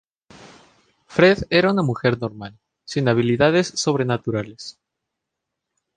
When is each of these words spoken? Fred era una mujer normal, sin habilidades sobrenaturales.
Fred 1.05 1.45
era 1.51 1.69
una 1.71 1.83
mujer 1.83 2.17
normal, 2.19 2.57
sin 2.83 3.07
habilidades 3.07 3.67
sobrenaturales. 3.67 4.79